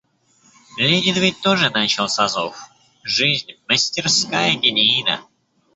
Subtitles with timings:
[0.77, 2.57] Ленин ведь тоже начал с азов,—
[3.03, 5.21] жизнь— мастерская геньина.